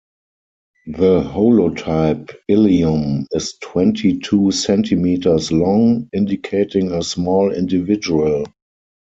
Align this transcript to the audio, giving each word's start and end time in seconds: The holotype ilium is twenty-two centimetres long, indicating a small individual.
The 0.87 1.21
holotype 1.21 2.35
ilium 2.47 3.27
is 3.33 3.53
twenty-two 3.61 4.49
centimetres 4.49 5.51
long, 5.51 6.09
indicating 6.11 6.91
a 6.91 7.03
small 7.03 7.51
individual. 7.53 8.45